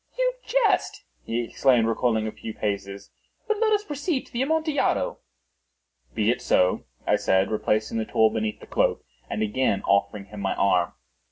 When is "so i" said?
6.41-7.17